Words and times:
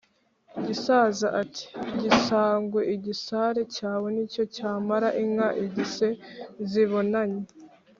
gisaza 0.65 1.27
ati: 1.41 1.65
“gisagwe 2.01 2.79
igisare 2.95 3.61
cyawe 3.75 4.07
ni 4.15 4.25
cyo 4.33 4.43
cyamara 4.55 5.07
inka 5.23 5.49
igise 5.63 6.07
nzibonanye!” 6.61 7.41